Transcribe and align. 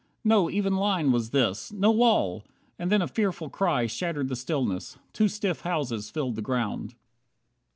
No 0.23 0.49
even 0.49 0.77
line 0.77 1.11
Was 1.11 1.29
this! 1.29 1.71
No 1.71 1.91
wall! 1.91 2.43
And 2.79 2.91
then 2.91 3.03
a 3.03 3.07
fearful 3.07 3.51
cry 3.51 3.85
Shattered 3.85 4.29
the 4.29 4.35
stillness. 4.35 4.97
Two 5.13 5.27
stiff 5.27 5.61
houses 5.61 6.09
filled 6.09 6.35
the 6.35 6.41
ground. 6.41 6.95